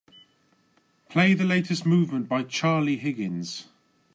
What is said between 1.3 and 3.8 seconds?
the latest movement by Charlie Higgins